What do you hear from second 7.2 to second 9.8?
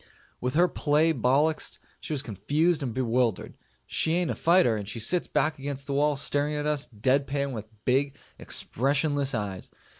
pan with big expressionless eyes.